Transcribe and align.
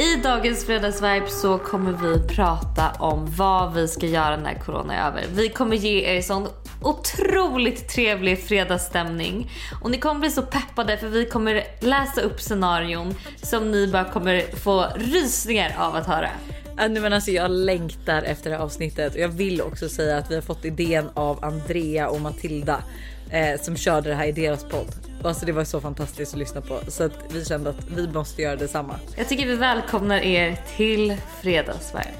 I 0.00 0.16
dagens 0.16 0.64
fredagsvibe 0.64 1.26
så 1.28 1.58
kommer 1.58 1.92
vi 1.92 2.28
prata 2.28 2.90
om 2.90 3.26
vad 3.36 3.74
vi 3.74 3.88
ska 3.88 4.06
göra 4.06 4.36
när 4.36 4.54
corona 4.54 4.94
är 4.94 5.08
över. 5.08 5.24
Vi 5.32 5.48
kommer 5.48 5.76
ge 5.76 6.16
er 6.16 6.22
sån 6.22 6.48
otroligt 6.82 7.88
trevlig 7.88 8.42
fredagsstämning 8.42 9.50
och 9.82 9.90
ni 9.90 9.98
kommer 9.98 10.20
bli 10.20 10.30
så 10.30 10.42
peppade 10.42 10.96
för 10.96 11.08
vi 11.08 11.24
kommer 11.24 11.64
läsa 11.80 12.20
upp 12.20 12.40
scenarion 12.40 13.14
som 13.42 13.70
ni 13.70 13.86
bara 13.86 14.04
kommer 14.04 14.56
få 14.56 14.86
rysningar 14.96 15.74
av 15.78 15.96
att 15.96 16.06
höra. 16.06 16.30
Men 16.76 17.12
alltså, 17.12 17.30
jag 17.30 17.50
längtar 17.50 18.22
efter 18.22 18.50
det 18.50 18.56
här 18.56 18.62
avsnittet 18.62 19.14
och 19.14 19.20
jag 19.20 19.28
vill 19.28 19.62
också 19.62 19.88
säga 19.88 20.18
att 20.18 20.30
vi 20.30 20.34
har 20.34 20.42
fått 20.42 20.64
idén 20.64 21.10
av 21.14 21.44
Andrea 21.44 22.08
och 22.08 22.20
Matilda 22.20 22.82
eh, 23.30 23.60
som 23.60 23.76
körde 23.76 24.08
det 24.08 24.14
här 24.14 24.26
i 24.26 24.32
deras 24.32 24.64
podd. 24.64 24.94
Alltså 25.24 25.46
det 25.46 25.52
var 25.52 25.64
så 25.64 25.80
fantastiskt 25.80 26.32
att 26.32 26.38
lyssna 26.38 26.60
på 26.60 26.80
så 26.88 27.04
att 27.04 27.12
vi 27.32 27.44
kände 27.44 27.70
att 27.70 27.90
vi 27.96 28.08
måste 28.08 28.42
göra 28.42 28.56
detsamma. 28.56 28.94
Jag 29.16 29.28
tycker 29.28 29.46
vi 29.46 29.56
välkomnar 29.56 30.20
er 30.20 30.56
till 30.76 31.16
fredagsvibe. 31.42 32.14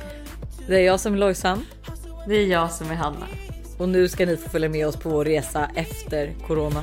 Det 0.66 0.76
är 0.76 0.80
jag 0.86 1.00
som 1.00 1.14
är 1.14 1.18
Lojsan 1.18 1.66
Det 2.28 2.34
är 2.34 2.46
jag 2.46 2.70
som 2.70 2.90
är 2.90 2.94
Hanna. 2.94 3.26
och 3.78 3.88
nu 3.88 4.08
ska 4.08 4.26
ni 4.26 4.36
få 4.36 4.50
följa 4.50 4.68
med 4.68 4.86
oss 4.86 4.96
på 4.96 5.08
vår 5.08 5.24
resa 5.24 5.70
efter 5.74 6.34
corona. 6.46 6.82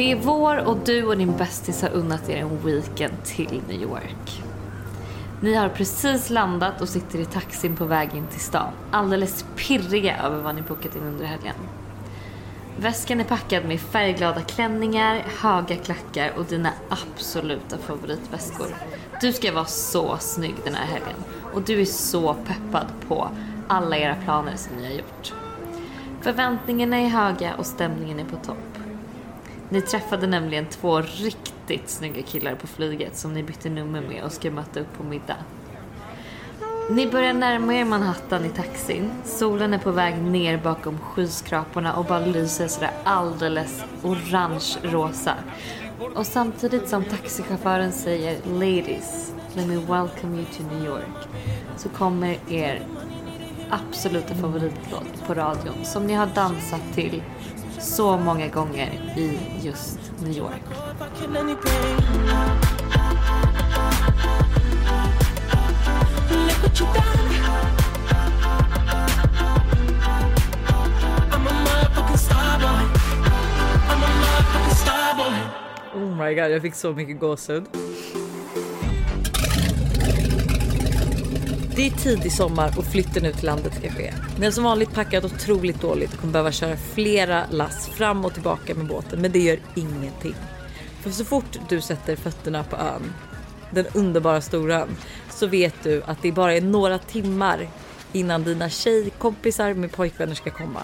Det 0.00 0.12
är 0.12 0.16
vår 0.16 0.56
och 0.56 0.76
du 0.84 1.04
och 1.04 1.16
din 1.16 1.36
bästis 1.36 1.82
har 1.82 1.90
unnat 1.90 2.28
er 2.28 2.36
en 2.36 2.58
weekend 2.64 3.24
till 3.24 3.62
New 3.68 3.82
York. 3.82 4.42
Ni 5.40 5.54
har 5.54 5.68
precis 5.68 6.30
landat 6.30 6.80
och 6.80 6.88
sitter 6.88 7.18
i 7.18 7.24
taxin 7.24 7.76
på 7.76 7.84
väg 7.84 8.14
in 8.14 8.26
till 8.26 8.40
stan. 8.40 8.72
Alldeles 8.90 9.44
pirriga 9.56 10.16
över 10.22 10.42
vad 10.42 10.54
ni 10.54 10.62
bokat 10.62 10.96
in 10.96 11.02
under 11.02 11.24
helgen. 11.24 11.54
Väskan 12.78 13.20
är 13.20 13.24
packad 13.24 13.64
med 13.64 13.80
färgglada 13.80 14.40
klänningar, 14.40 15.22
höga 15.40 15.76
klackar 15.76 16.32
och 16.36 16.44
dina 16.44 16.70
absoluta 16.88 17.78
favoritväskor. 17.78 18.68
Du 19.20 19.32
ska 19.32 19.52
vara 19.52 19.64
så 19.64 20.16
snygg 20.18 20.54
den 20.64 20.74
här 20.74 20.86
helgen 20.86 21.24
och 21.54 21.62
du 21.62 21.80
är 21.80 21.84
så 21.84 22.34
peppad 22.34 22.86
på 23.08 23.30
alla 23.68 23.98
era 23.98 24.14
planer 24.14 24.56
som 24.56 24.76
ni 24.76 24.86
har 24.86 24.94
gjort. 24.94 25.32
Förväntningarna 26.20 26.96
är 26.96 27.08
höga 27.08 27.54
och 27.54 27.66
stämningen 27.66 28.20
är 28.20 28.24
på 28.24 28.36
topp. 28.36 28.69
Ni 29.72 29.82
träffade 29.82 30.26
nämligen 30.26 30.66
två 30.66 31.00
riktigt 31.00 31.90
snygga 31.90 32.22
killar 32.22 32.54
på 32.54 32.66
flyget 32.66 33.16
som 33.16 33.34
ni 33.34 33.42
bytte 33.42 33.70
nummer 33.70 34.00
med 34.00 34.24
och 34.24 34.32
ska 34.32 34.50
möta 34.50 34.80
upp 34.80 34.96
på 34.96 35.02
middag. 35.04 35.36
Ni 36.90 37.06
börjar 37.06 37.32
närma 37.34 37.74
er 37.74 37.84
Manhattan 37.84 38.44
i 38.44 38.48
taxin. 38.48 39.10
Solen 39.24 39.74
är 39.74 39.78
på 39.78 39.90
väg 39.90 40.22
ner 40.22 40.58
bakom 40.58 40.98
skyskraporna 40.98 41.94
och 41.94 42.04
bara 42.04 42.26
lyser 42.26 42.68
sådär 42.68 42.90
alldeles 43.04 43.84
orange-rosa. 44.02 45.34
Och 46.14 46.26
samtidigt 46.26 46.88
som 46.88 47.04
taxichauffören 47.04 47.92
säger 47.92 48.36
“Ladies, 48.46 49.32
let 49.54 49.66
me 49.66 49.76
welcome 49.76 50.36
you 50.36 50.44
to 50.44 50.62
New 50.74 50.84
York” 50.86 51.28
så 51.76 51.88
kommer 51.88 52.38
er 52.48 52.82
absoluta 53.70 54.34
favoritlåt 54.34 55.26
på 55.26 55.34
radion 55.34 55.84
som 55.84 56.06
ni 56.06 56.14
har 56.14 56.26
dansat 56.26 56.82
till 56.94 57.22
så 57.78 58.16
många 58.16 58.48
gånger 58.48 58.92
i 59.16 59.38
just 59.62 59.98
New 60.22 60.36
York. 60.36 60.62
Oh 75.94 76.16
my 76.16 76.34
god, 76.34 76.50
jag 76.50 76.62
fick 76.62 76.74
så 76.74 76.92
mycket 76.92 77.20
gåshud. 77.20 77.64
Det 81.80 81.86
är 81.86 81.90
tidig 81.90 82.32
sommar 82.32 82.78
och 82.78 82.84
flytten 82.84 83.26
ut 83.26 83.36
till 83.36 83.46
landet 83.46 83.74
ska 83.74 83.90
ske. 83.90 84.14
Ni 84.38 84.44
har 84.44 84.52
som 84.52 84.64
vanligt 84.64 84.94
packat 84.94 85.24
otroligt 85.24 85.80
dåligt 85.80 86.14
och 86.14 86.20
kommer 86.20 86.32
behöva 86.32 86.52
köra 86.52 86.76
flera 86.76 87.46
lass 87.50 87.88
fram 87.88 88.24
och 88.24 88.34
tillbaka 88.34 88.74
med 88.74 88.86
båten, 88.86 89.20
men 89.20 89.32
det 89.32 89.38
gör 89.38 89.58
ingenting. 89.74 90.34
För 91.02 91.10
så 91.10 91.24
fort 91.24 91.58
du 91.68 91.80
sätter 91.80 92.16
fötterna 92.16 92.64
på 92.64 92.76
ön, 92.76 93.14
den 93.70 93.86
underbara 93.94 94.40
stora 94.40 94.80
ön, 94.80 94.96
så 95.30 95.46
vet 95.46 95.74
du 95.82 96.02
att 96.02 96.22
det 96.22 96.32
bara 96.32 96.54
är 96.54 96.60
några 96.60 96.98
timmar 96.98 97.68
innan 98.12 98.44
dina 98.44 98.68
tjejkompisar 98.68 99.74
med 99.74 99.92
pojkvänner 99.92 100.34
ska 100.34 100.50
komma. 100.50 100.82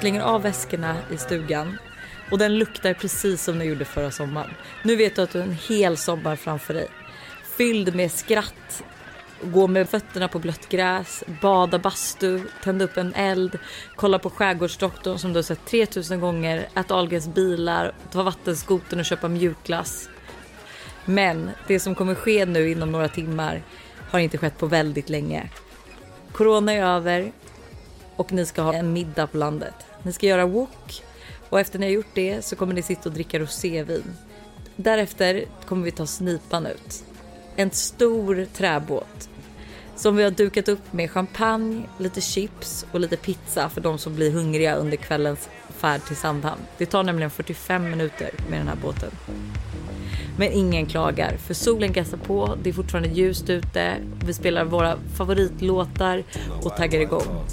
Slänger 0.00 0.20
av 0.20 0.42
väskorna 0.42 0.96
i 1.12 1.16
stugan 1.16 1.78
och 2.30 2.38
den 2.38 2.58
luktar 2.58 2.94
precis 2.94 3.44
som 3.44 3.58
den 3.58 3.68
gjorde 3.68 3.84
förra 3.84 4.10
sommaren. 4.10 4.50
Nu 4.82 4.96
vet 4.96 5.16
du 5.16 5.22
att 5.22 5.30
du 5.30 5.38
har 5.38 5.46
en 5.46 5.58
hel 5.68 5.96
sommar 5.96 6.36
framför 6.36 6.74
dig. 6.74 6.88
Fylld 7.56 7.94
med 7.94 8.12
skratt, 8.12 8.84
gå 9.52 9.66
med 9.66 9.88
fötterna 9.88 10.28
på 10.28 10.38
blött 10.38 10.68
gräs, 10.68 11.24
bada 11.42 11.78
bastu, 11.78 12.40
tända 12.62 12.84
upp 12.84 12.96
en 12.96 13.14
eld, 13.14 13.58
kolla 13.96 14.18
på 14.18 14.30
Skärgårdsdoktorn 14.30 15.18
som 15.18 15.32
du 15.32 15.38
har 15.38 15.42
sett 15.42 15.66
3000 15.66 16.20
gånger, 16.20 16.68
äta 16.74 16.94
Ahlgrens 16.94 17.28
bilar, 17.28 17.92
ta 18.12 18.22
vattenskoten 18.22 18.98
och 18.98 19.04
köpa 19.04 19.28
mjukglass. 19.28 20.08
Men 21.04 21.50
det 21.66 21.80
som 21.80 21.94
kommer 21.94 22.14
ske 22.14 22.46
nu 22.46 22.70
inom 22.70 22.92
några 22.92 23.08
timmar 23.08 23.62
har 24.10 24.18
inte 24.18 24.38
skett 24.38 24.58
på 24.58 24.66
väldigt 24.66 25.08
länge. 25.08 25.50
Corona 26.32 26.72
är 26.72 26.84
över 26.84 27.32
och 28.16 28.32
ni 28.32 28.46
ska 28.46 28.62
ha 28.62 28.74
en 28.74 28.92
middag 28.92 29.26
på 29.26 29.38
landet. 29.38 29.74
Ni 30.02 30.12
ska 30.12 30.26
göra 30.26 30.46
wok 30.46 31.02
och 31.48 31.60
efter 31.60 31.78
ni 31.78 31.86
har 31.86 31.92
gjort 31.92 32.14
det 32.14 32.44
så 32.44 32.56
kommer 32.56 32.74
ni 32.74 32.82
sitta 32.82 33.08
och 33.08 33.14
dricka 33.14 33.38
rosévin. 33.38 34.16
Därefter 34.76 35.44
kommer 35.66 35.84
vi 35.84 35.90
ta 35.90 36.06
snipan 36.06 36.66
ut. 36.66 37.04
En 37.56 37.70
stor 37.70 38.46
träbåt 38.52 39.28
som 39.96 40.16
vi 40.16 40.22
har 40.22 40.30
dukat 40.30 40.68
upp 40.68 40.92
med 40.92 41.10
champagne, 41.10 41.88
lite 41.98 42.20
chips 42.20 42.86
och 42.92 43.00
lite 43.00 43.16
pizza 43.16 43.68
för 43.68 43.80
de 43.80 43.98
som 43.98 44.14
blir 44.14 44.30
hungriga 44.30 44.74
under 44.74 44.96
kvällens 44.96 45.48
färd 45.68 46.00
till 46.06 46.16
Sandhamn. 46.16 46.60
Det 46.78 46.86
tar 46.86 47.02
nämligen 47.02 47.30
45 47.30 47.90
minuter 47.90 48.30
med 48.50 48.60
den 48.60 48.68
här 48.68 48.76
båten. 48.82 49.10
Men 50.38 50.52
ingen 50.52 50.86
klagar 50.86 51.36
för 51.36 51.54
solen 51.54 51.92
gassar 51.92 52.16
på, 52.16 52.56
det 52.62 52.70
är 52.70 52.74
fortfarande 52.74 53.08
ljust 53.08 53.50
ute, 53.50 53.94
vi 54.26 54.32
spelar 54.34 54.64
våra 54.64 54.98
favoritlåtar 55.16 56.22
och 56.62 56.76
taggar 56.76 57.00
igång. 57.00 57.46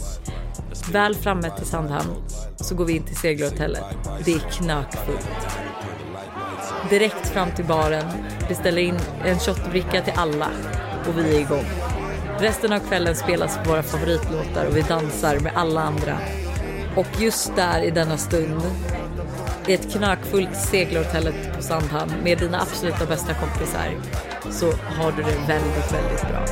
Väl 0.92 1.16
framme 1.16 1.52
till 1.58 1.66
Sandhamn 1.66 2.10
så 2.56 2.76
går 2.76 2.86
vi 2.86 2.96
in 2.96 3.04
till 3.04 3.16
seglarhotellet. 3.16 3.84
Det 4.26 4.34
är 4.34 4.40
knökfullt. 4.40 5.30
Direkt 6.90 7.28
fram 7.28 7.52
till 7.52 7.66
baren, 7.66 8.06
beställer 8.48 8.82
in 8.82 9.00
en 9.26 9.40
shotbricka 9.40 10.02
till 10.02 10.14
alla 10.16 10.50
och 11.08 11.18
vi 11.18 11.36
är 11.36 11.40
igång. 11.40 11.91
Resten 12.42 12.74
av 12.74 12.80
kvällen 12.80 13.16
spelas 13.16 13.60
våra 13.68 13.84
favoritlåtar 13.84 14.66
och 14.66 14.78
vi 14.78 14.82
dansar 14.82 15.40
med 15.40 15.52
alla 15.56 15.82
andra. 15.82 16.18
Och 16.96 17.08
just 17.20 17.56
där 17.56 17.82
i 17.82 17.92
denna 17.92 18.18
stund 18.18 18.62
i 19.68 19.74
ett 19.74 19.92
knökfullt 19.92 20.56
segelhotellet 20.56 21.56
på 21.56 21.64
Sandhamn 21.64 22.12
med 22.24 22.38
dina 22.38 22.62
absoluta 22.62 23.06
bästa 23.06 23.34
kompisar 23.34 23.92
så 24.52 24.66
har 24.72 25.12
du 25.12 25.24
det 25.24 25.38
väldigt, 25.48 25.94
väldigt 25.94 26.22
bra. 26.22 26.46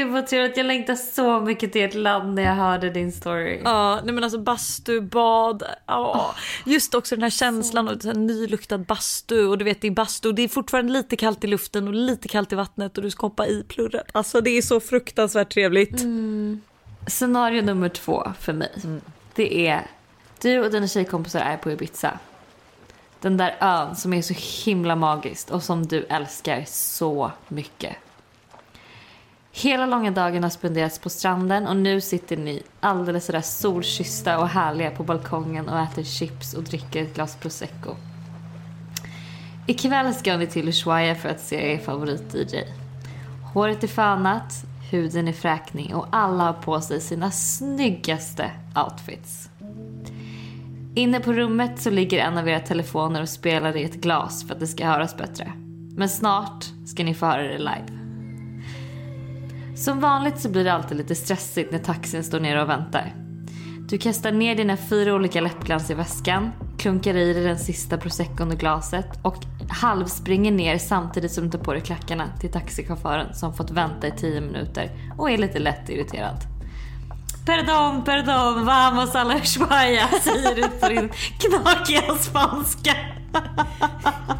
Gud 0.00 0.12
vad 0.12 0.26
trevligt, 0.26 0.56
jag 0.56 0.66
längtar 0.66 0.94
så 0.94 1.40
mycket 1.40 1.72
till 1.72 1.82
ett 1.82 1.94
land 1.94 2.34
när 2.34 2.42
jag 2.42 2.54
hörde 2.54 2.90
din 2.90 3.12
story. 3.12 3.60
Ja, 3.64 4.00
nej 4.04 4.14
men 4.14 4.24
alltså 4.24 4.38
bastu, 4.38 5.00
bad, 5.00 5.62
ja. 5.86 6.34
Just 6.66 6.94
också 6.94 7.16
den 7.16 7.22
här 7.22 7.30
känslan 7.30 7.88
av 7.88 8.00
en 8.04 8.26
nyluktad 8.26 8.78
bastu 8.78 9.46
och 9.46 9.58
du 9.58 9.64
vet 9.64 9.80
det 9.80 9.86
är 9.86 9.90
bastu, 9.90 10.32
det 10.32 10.42
är 10.42 10.48
fortfarande 10.48 10.92
lite 10.92 11.16
kallt 11.16 11.44
i 11.44 11.46
luften 11.46 11.88
och 11.88 11.94
lite 11.94 12.28
kallt 12.28 12.52
i 12.52 12.54
vattnet 12.54 12.96
och 12.96 13.02
du 13.02 13.10
ska 13.10 13.26
hoppa 13.26 13.46
i 13.46 13.64
plurret. 13.68 14.06
Alltså 14.12 14.40
det 14.40 14.50
är 14.50 14.62
så 14.62 14.80
fruktansvärt 14.80 15.52
trevligt. 15.52 16.00
Scenario 17.06 17.62
nummer 17.62 17.88
två 17.88 18.32
för 18.40 18.52
mig. 18.52 18.72
Det 19.34 19.66
är 19.66 19.86
du 20.40 20.60
och 20.60 20.70
dina 20.70 20.88
tjejkompisar 20.88 21.40
är 21.40 21.56
på 21.56 21.70
Ibiza. 21.70 22.18
Den 23.20 23.36
där 23.36 23.56
ön 23.60 23.96
som 23.96 24.12
är 24.12 24.22
så 24.22 24.34
himla 24.64 24.96
magiskt 24.96 25.50
och 25.50 25.62
som 25.62 25.86
du 25.86 26.04
älskar 26.04 26.64
så 26.66 27.32
mycket. 27.48 27.96
Hela 29.52 29.86
långa 29.86 30.10
dagen 30.10 30.42
har 30.42 30.50
spenderats 30.50 30.98
på 30.98 31.10
stranden 31.10 31.66
och 31.66 31.76
nu 31.76 32.00
sitter 32.00 32.36
ni 32.36 32.62
alldeles 32.80 33.26
sådär 33.26 33.40
solkyssta 33.40 34.38
och 34.38 34.48
härliga 34.48 34.90
på 34.90 35.04
balkongen 35.04 35.68
och 35.68 35.80
äter 35.80 36.02
chips 36.02 36.54
och 36.54 36.62
dricker 36.62 37.02
ett 37.02 37.14
glas 37.14 37.36
prosecco. 37.36 37.96
Ikväll 39.66 40.14
ska 40.14 40.36
ni 40.36 40.46
till 40.46 40.68
Ushuaia 40.68 41.14
för 41.14 41.28
att 41.28 41.40
se 41.40 41.72
er 41.72 41.78
favorit-DJ. 41.78 42.64
Håret 43.54 43.84
är 43.84 43.88
fönat, 43.88 44.64
huden 44.90 45.28
är 45.28 45.32
fräknig 45.32 45.96
och 45.96 46.06
alla 46.10 46.44
har 46.44 46.52
på 46.52 46.80
sig 46.80 47.00
sina 47.00 47.30
snyggaste 47.30 48.50
outfits. 48.84 49.50
Inne 50.94 51.20
på 51.20 51.32
rummet 51.32 51.80
så 51.80 51.90
ligger 51.90 52.18
en 52.18 52.38
av 52.38 52.48
era 52.48 52.60
telefoner 52.60 53.22
och 53.22 53.28
spelar 53.28 53.76
i 53.76 53.84
ett 53.84 53.94
glas 53.94 54.46
för 54.46 54.54
att 54.54 54.60
det 54.60 54.66
ska 54.66 54.86
höras 54.86 55.16
bättre. 55.16 55.52
Men 55.96 56.08
snart 56.08 56.64
ska 56.86 57.04
ni 57.04 57.14
få 57.14 57.26
höra 57.26 57.42
det 57.42 57.58
live. 57.58 57.99
Som 59.80 60.00
vanligt 60.00 60.40
så 60.40 60.48
blir 60.48 60.64
det 60.64 60.72
alltid 60.72 60.96
lite 60.96 61.14
stressigt 61.14 61.72
när 61.72 61.78
taxin 61.78 62.24
står 62.24 62.40
nere 62.40 62.62
och 62.62 62.68
väntar. 62.68 63.14
Du 63.88 63.98
kastar 63.98 64.32
ner 64.32 64.54
dina 64.54 64.76
fyra 64.76 65.14
olika 65.14 65.40
läppglans 65.40 65.90
i 65.90 65.94
väskan, 65.94 66.50
klunkar 66.78 67.16
i 67.16 67.32
dig 67.32 67.44
den 67.44 67.58
sista 67.58 67.98
proseccon 67.98 68.52
i 68.52 68.56
glaset 68.56 69.06
och 69.22 69.36
halvspringer 69.68 70.52
ner 70.52 70.78
samtidigt 70.78 71.32
som 71.32 71.44
du 71.44 71.50
tar 71.50 71.64
på 71.64 71.72
dig 71.72 71.82
klackarna 71.82 72.28
till 72.40 72.52
taxichauffören 72.52 73.34
som 73.34 73.54
fått 73.54 73.70
vänta 73.70 74.06
i 74.06 74.10
tio 74.10 74.40
minuter 74.40 74.90
och 75.18 75.30
är 75.30 75.38
lite 75.38 75.58
lätt 75.58 75.88
irriterad. 75.88 76.36
Perdon, 77.46 78.04
perdon, 78.04 78.64
vamos 78.64 79.14
a 79.14 79.24
la 79.24 79.34
España, 79.34 80.06
säger 80.22 80.54
du 80.54 80.68
på 80.68 80.88
din 80.88 81.10
knakiga 81.38 82.14
spanska. 82.14 82.96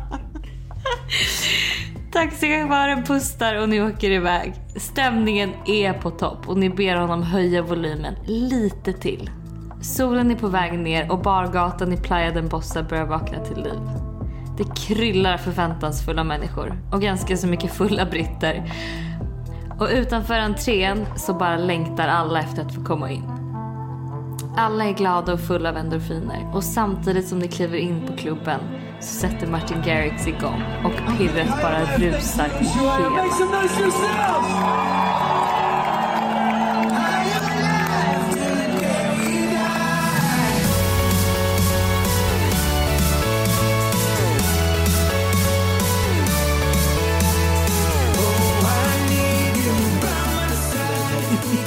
Taxichauffören 2.13 3.05
pustar 3.05 3.55
och 3.55 3.69
ni 3.69 3.83
åker 3.83 4.11
iväg. 4.11 4.55
Stämningen 4.77 5.51
är 5.67 5.93
på 5.93 6.11
topp 6.11 6.49
och 6.49 6.59
ni 6.59 6.71
ber 6.71 6.97
honom 6.97 7.23
höja 7.23 7.63
volymen 7.63 8.15
lite 8.27 8.93
till. 8.93 9.31
Solen 9.83 10.31
är 10.31 10.35
på 10.35 10.49
väg 10.49 10.79
ner 10.79 11.13
och 11.13 11.23
bargatan 11.23 11.93
i 11.93 11.97
Playa 11.97 12.31
den 12.31 12.49
Bossa 12.49 12.83
börjar 12.83 13.07
vakna 13.07 13.45
till 13.45 13.57
liv. 13.57 13.81
Det 14.59 14.65
kryllar 14.77 15.37
förväntansfulla 15.37 16.25
människor 16.25 16.83
och 16.93 17.03
ganska 17.03 17.37
så 17.37 17.47
mycket 17.47 17.73
fulla 17.73 18.07
britter. 18.07 18.73
Och 19.81 19.89
utanför 19.93 20.35
entrén 20.35 21.07
så 21.17 21.35
bara 21.35 21.57
längtar 21.57 22.09
alla 22.09 22.41
efter 22.41 22.63
att 22.63 22.75
få 22.75 22.85
komma 22.85 23.11
in. 23.11 23.25
Alla 24.57 24.85
är 24.85 24.93
glada 24.93 25.33
och 25.33 25.41
fulla 25.41 25.69
av 25.69 25.77
endorfiner 25.77 26.51
och 26.55 26.65
samtidigt 26.65 27.29
som 27.29 27.39
ni 27.39 27.49
kliver 27.49 27.79
in 27.79 28.07
på 28.07 28.17
klubben 28.17 28.61
så 29.01 29.15
sätter 29.15 29.47
Martin 29.47 29.83
Garrix 29.87 30.27
igång 30.27 30.63
och 30.85 31.19
pirret 31.19 31.63
bara 31.63 31.81
rusar 31.97 32.49
i 32.61 32.65
hela. 32.65 34.31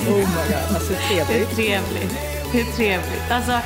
Oh 0.08 0.18
my 0.18 0.24
god, 0.26 0.76
alltså 0.76 0.94
Hur 0.94 1.26
trevligt. 1.26 1.56
trevligt. 1.56 2.12
Hur 2.52 2.64
trevligt. 2.64 3.32
Alltså 3.32 3.60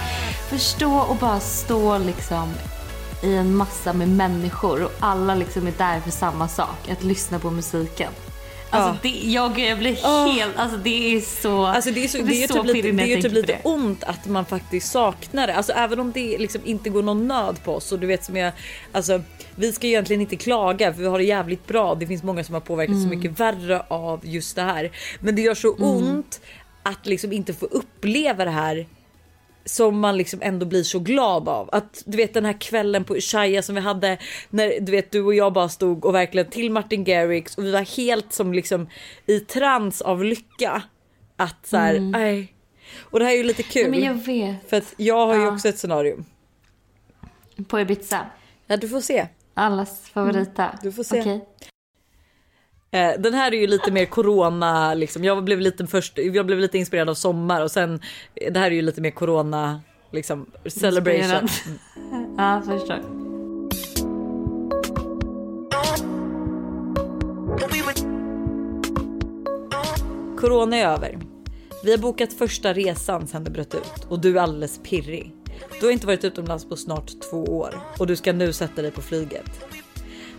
förstå 0.50 0.98
och 0.98 1.16
bara 1.16 1.40
stå 1.40 1.98
liksom 1.98 2.54
i 3.24 3.34
en 3.36 3.56
massa 3.56 3.94
med 3.94 4.10
människor 4.10 4.84
och 4.84 4.92
alla 5.00 5.36
liksom 5.36 5.68
är 5.68 5.74
där 5.78 6.00
för 6.00 6.12
samma 6.12 6.48
sak. 6.48 6.90
Att 6.92 7.04
lyssna 7.04 7.40
på 7.40 7.52
musiken. 7.52 8.12
Alltså 8.70 8.90
Ja. 8.90 8.98
det, 9.02 9.30
jag, 9.32 9.60
jag 9.60 9.78
blir 9.80 9.96
helt, 10.36 10.58
alltså 10.58 10.78
det 10.78 11.16
är 11.16 11.22
så, 11.22 11.66
Alltså 11.66 11.92
det 11.92 12.04
är, 12.04 12.08
så, 12.08 12.18
jag 12.18 12.28
det 12.28 12.34
är 12.34 12.42
ju 12.42 12.48
typ 12.48 12.66
lite, 12.66 12.92
det 12.92 13.14
är 13.14 13.22
typ 13.22 13.32
lite 13.34 13.48
det. 13.54 13.60
ont 13.70 14.04
att 14.04 14.26
man 14.28 14.46
faktiskt 14.46 14.92
saknar 14.92 15.48
det. 15.48 15.56
Alltså 15.56 15.72
även 15.74 16.00
om 16.00 16.12
det 16.12 16.38
liksom 16.38 16.62
inte 16.66 16.90
går 16.90 17.04
någon 17.04 17.28
nöd 17.28 17.64
på 17.64 17.76
oss. 17.76 17.92
Och 17.92 18.00
du 18.00 18.08
vet 18.08 18.24
som 18.26 18.36
jag, 18.36 18.54
alltså 18.92 19.22
vi 19.56 19.72
ska 19.72 19.88
egentligen 19.88 20.22
inte 20.22 20.36
klaga 20.36 20.94
för 20.94 21.02
vi 21.02 21.08
har 21.08 21.18
det 21.18 21.24
jävligt 21.26 21.68
bra. 21.68 21.96
Det 21.96 22.08
finns 22.08 22.24
många 22.24 22.44
som 22.44 22.54
har 22.54 22.62
påverkats 22.62 22.96
Mm. 22.98 23.10
så 23.10 23.16
mycket 23.16 23.40
värre 23.40 23.82
av 23.88 24.20
just 24.24 24.56
det 24.56 24.62
här. 24.62 24.92
Men 25.20 25.36
det 25.36 25.42
gör 25.42 25.56
så 25.56 25.72
ont 25.74 26.42
att 26.84 27.06
liksom 27.06 27.32
inte 27.34 27.54
få 27.54 27.66
uppleva 27.66 28.46
det 28.46 28.52
här 28.52 28.88
som 29.68 30.00
man 30.00 30.18
liksom 30.18 30.40
ändå 30.44 30.66
blir 30.66 30.84
så 30.84 31.00
glad 31.00 31.50
av. 31.50 31.70
Att 31.72 32.04
du 32.06 32.18
vet 32.18 32.34
den 32.34 32.46
här 32.46 32.62
kvällen 32.62 33.04
på 33.04 33.16
Shaya 33.20 33.62
som 33.62 33.76
vi 33.76 33.82
hade 33.82 34.18
när 34.50 34.80
du 34.80 34.92
vet 34.92 35.12
du 35.12 35.22
och 35.22 35.36
jag 35.36 35.54
bara 35.54 35.70
stod 35.70 36.06
och 36.06 36.16
verkligen 36.16 36.50
till 36.50 36.72
Martin 36.72 37.04
Garrix 37.04 37.58
och 37.58 37.64
vi 37.66 37.72
var 37.72 37.98
helt 37.98 38.34
som 38.34 38.54
liksom 38.54 38.88
i 39.26 39.40
trans 39.40 40.02
av 40.02 40.24
lycka. 40.24 40.82
Att 41.36 41.68
så 41.68 41.78
här, 41.78 42.00
nej. 42.00 42.54
Och 43.00 43.20
det 43.20 43.26
här 43.26 43.32
är 43.34 43.38
ju 43.38 43.44
lite 43.44 43.64
kul. 43.64 43.86
Mm. 43.88 44.00
Nej, 44.00 44.10
men 44.10 44.40
jag 44.40 44.48
vet. 44.54 44.70
För 44.70 44.78
att 44.78 44.94
jag 44.98 45.28
har 45.28 45.36
ju 45.36 45.42
Ja. 45.42 45.52
också 45.54 45.68
ett 45.70 45.78
scenario. 45.80 46.24
På 47.68 47.80
Ibiza. 47.80 48.26
Ja 48.68 48.78
du 48.78 48.90
får 48.90 49.02
se. 49.02 49.28
Allas 49.54 50.10
favorita. 50.10 50.64
Mm. 50.64 50.78
Du 50.84 50.92
får 50.92 51.04
se. 51.04 51.20
Okej. 51.22 51.46
Eh, 52.92 53.12
den 53.20 53.34
här 53.34 53.54
är 53.54 53.58
ju 53.58 53.68
lite 53.68 53.92
mer 53.92 54.06
corona 54.06 54.94
liksom. 54.94 55.24
Jag 55.24 55.44
blev 55.44 55.62
lite 55.62 55.88
först, 55.88 56.18
jag 56.18 56.46
blev 56.46 56.60
lite 56.60 56.78
inspirerad 56.78 57.10
av 57.10 57.14
sommar 57.14 57.62
och 57.62 57.72
sen 57.72 58.00
eh, 58.36 58.54
det 58.54 58.60
här 58.60 58.72
är 58.72 58.76
ju 58.76 58.82
lite 58.82 59.02
mer 59.02 59.12
corona 59.12 59.82
liksom 60.12 60.46
celebration. 60.66 61.42
Inspirerad. 61.42 61.50
Ja, 62.38 62.62
förstår. 62.66 63.28
Corona 70.38 70.78
är 70.78 70.88
över. 70.88 71.20
Vi 71.84 71.92
har 71.92 71.98
bokat 71.98 72.34
första 72.34 72.74
resan 72.74 73.28
sedan 73.28 73.44
det 73.44 73.52
bröt 73.52 73.76
ut 73.76 74.06
och 74.10 74.20
du 74.20 74.38
är 74.38 74.42
alldeles 74.42 74.80
pirrig. 74.84 75.36
Du 75.80 75.86
har 75.86 75.94
inte 75.94 76.08
varit 76.08 76.24
utomlands 76.24 76.70
på 76.70 76.76
snart 76.76 77.12
två 77.30 77.44
år 77.44 77.80
och 78.00 78.08
du 78.08 78.16
ska 78.16 78.34
nu 78.34 78.54
sätta 78.54 78.82
dig 78.82 78.92
på 78.92 79.02
flyget. 79.02 79.46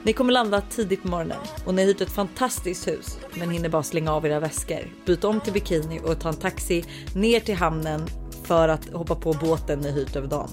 Ni 0.08 0.14
kommer 0.14 0.32
landa 0.32 0.60
tidigt 0.60 1.02
på 1.02 1.08
morgonen 1.08 1.38
och 1.64 1.74
ni 1.74 1.82
har 1.82 1.86
hyrt 1.86 2.00
ett 2.00 2.10
fantastiskt 2.10 2.88
hus 2.88 3.18
men 3.34 3.50
hinner 3.50 3.68
bara 3.68 3.82
slänga 3.82 4.12
av 4.12 4.26
era 4.26 4.40
väskor, 4.40 4.92
byta 5.06 5.28
om 5.28 5.40
till 5.40 5.52
bikini 5.52 6.00
och 6.04 6.20
ta 6.20 6.28
en 6.28 6.36
taxi 6.36 6.84
ner 7.14 7.40
till 7.40 7.54
hamnen 7.54 8.06
för 8.44 8.68
att 8.68 8.92
hoppa 8.92 9.14
på 9.14 9.32
båten 9.32 9.78
ni 9.78 9.90
hyrt 9.90 10.16
över 10.16 10.28
dagen. 10.28 10.50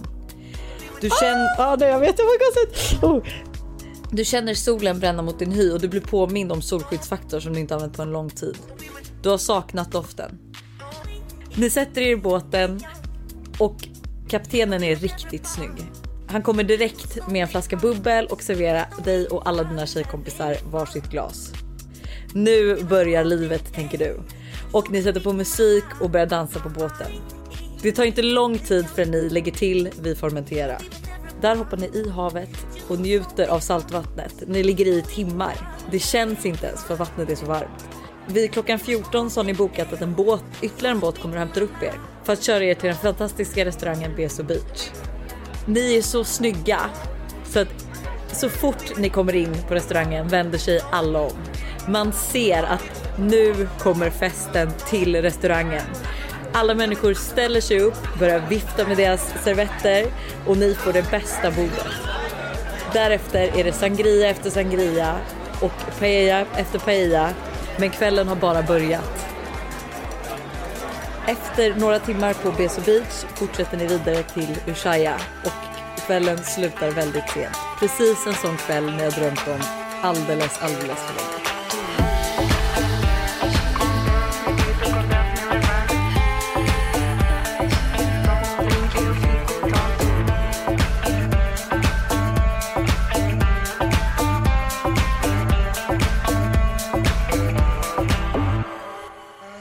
Du 1.02 1.10
känner... 1.10 1.46
Ja, 1.58 1.78
ah, 1.82 1.86
jag 1.86 2.00
vet, 2.00 2.18
det 2.18 2.24
var 2.24 2.40
konstigt. 2.40 3.04
Oh. 3.04 3.24
Du 4.12 4.26
känner 4.26 4.54
solen 4.54 5.00
bränna 5.00 5.22
mot 5.22 5.40
din 5.40 5.52
hy 5.52 5.72
och 5.72 5.82
du 5.82 5.88
blir 5.88 6.02
påmind 6.02 6.52
om 6.52 6.62
solskyddsfaktor 6.62 7.40
som 7.40 7.54
du 7.54 7.60
inte 7.60 7.76
använt 7.76 7.98
på 7.98 8.02
en 8.02 8.12
lång 8.12 8.30
tid. 8.30 8.58
Du 9.22 9.30
har 9.30 9.38
saknat 9.38 9.92
doften. 9.92 10.38
Ni 11.56 11.70
sätter 11.70 12.02
er 12.02 12.12
i 12.12 12.18
båten 12.18 12.82
och 13.60 13.88
kaptenen 14.30 14.84
är 14.84 14.96
riktigt 14.96 15.48
snygg. 15.48 16.05
Han 16.36 16.44
kommer 16.44 16.64
direkt 16.64 17.28
med 17.28 17.42
en 17.42 17.48
flaska 17.48 17.76
bubbel 17.76 18.26
och 18.26 18.42
serverar 18.42 18.88
dig 19.04 19.28
och 19.28 19.48
alla 19.48 19.64
dina 19.64 19.86
tjejkompisar 19.86 20.58
varsitt 20.72 21.10
glas. 21.12 21.54
Nu 22.34 22.84
börjar 22.84 23.24
livet 23.24 23.74
tänker 23.74 23.98
du. 23.98 24.20
Och 24.72 24.92
ni 24.92 25.04
sätter 25.04 25.20
på 25.20 25.34
musik 25.34 25.84
och 26.02 26.10
börjar 26.10 26.26
dansa 26.26 26.60
på 26.60 26.70
båten. 26.70 27.12
Det 27.82 27.92
tar 27.92 28.04
inte 28.04 28.22
lång 28.22 28.58
tid 28.58 28.88
förrän 28.88 29.12
ni 29.12 29.30
lägger 29.30 29.52
till 29.52 29.90
vid 30.02 30.18
Formentera. 30.18 30.78
Där 31.42 31.56
hoppar 31.56 31.78
ni 31.78 31.86
i 31.86 32.10
havet 32.10 32.66
och 32.88 33.00
njuter 33.00 33.48
av 33.48 33.60
saltvattnet. 33.60 34.44
Ni 34.48 34.64
ligger 34.64 34.88
i 34.88 35.02
timmar. 35.02 35.56
Det 35.92 36.00
känns 36.00 36.46
inte 36.46 36.68
ens 36.68 36.84
för 36.84 36.96
vattnet 36.96 37.30
är 37.30 37.36
så 37.36 37.46
varmt. 37.46 37.86
Vid 38.28 38.52
klockan 38.52 38.80
14 38.80 39.30
så 39.30 39.40
har 39.40 39.46
ni 39.46 39.54
bokat 39.54 39.94
att 39.94 40.02
en 40.02 40.14
båt, 40.14 40.44
ytterligare 40.62 40.96
en 40.96 41.00
båt 41.00 41.20
kommer 41.20 41.36
och 41.36 41.40
hämtar 41.40 41.62
upp 41.62 41.84
er 41.84 41.94
för 42.24 42.34
att 42.34 42.44
köra 42.44 42.64
er 42.64 42.74
till 42.74 42.88
den 42.88 42.98
fantastiska 42.98 43.66
restaurangen 43.66 44.16
Beso 44.16 44.44
Beach. 44.44 44.90
Ni 45.66 45.98
är 45.98 46.02
så 46.02 46.24
snygga 46.24 46.80
så 47.46 47.60
att 47.60 47.86
så 48.32 48.50
fort 48.50 48.98
ni 48.98 49.10
kommer 49.10 49.36
in 49.36 49.58
på 49.68 49.76
restaurangen 49.76 50.28
vänder 50.28 50.58
sig 50.58 50.82
alla 50.92 51.20
om. 51.20 51.34
Man 51.88 52.14
ser 52.14 52.64
att 52.64 53.18
nu 53.20 53.68
kommer 53.80 54.10
festen 54.10 54.72
till 54.90 55.22
restaurangen. 55.22 55.82
Alla 56.54 56.76
människor 56.76 57.14
ställer 57.14 57.62
sig 57.62 57.80
upp, 57.80 58.20
börjar 58.20 58.40
vifta 58.50 58.88
med 58.88 58.98
deras 58.98 59.34
servetter 59.44 60.06
och 60.46 60.58
ni 60.58 60.76
får 60.76 60.94
det 60.94 61.12
bästa 61.12 61.52
bordet. 61.52 61.88
Därefter 62.94 63.60
är 63.60 63.64
det 63.64 63.72
sangria 63.72 64.30
efter 64.30 64.50
sangria 64.50 65.16
och 65.62 66.00
paella 66.00 66.46
efter 66.56 66.80
paella. 66.80 67.30
Men 67.78 67.90
kvällen 67.90 68.28
har 68.28 68.36
bara 68.36 68.62
börjat. 68.62 69.25
Efter 71.28 71.76
några 71.76 72.00
timmar 72.00 72.34
på 72.34 72.52
Beso 72.52 72.82
Beach 72.82 73.26
fortsätter 73.36 73.78
ni 73.78 73.88
vidare 73.88 74.24
till 74.24 74.58
Ushuaia 74.68 75.16
och 75.46 76.02
kvällen 76.06 76.38
slutar 76.38 76.92
väldigt 76.92 77.30
sent. 77.30 77.58
Precis 77.80 78.28
en 78.28 78.34
sån 78.34 78.58
kväll 78.58 78.86
ni 78.86 79.04
har 79.04 79.12
drömt 79.12 79.48
om 79.48 79.62
alldeles, 80.02 80.62
alldeles 80.62 81.00
för 81.00 81.16
länge. 81.16 81.45